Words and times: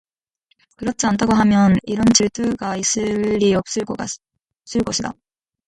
그렇지 0.77 1.05
않다고 1.05 1.35
하면 1.35 1.75
이런 1.83 2.05
질투가 2.11 2.75
있을리 2.75 3.53
없을 3.53 3.83
것이다. 3.85 5.13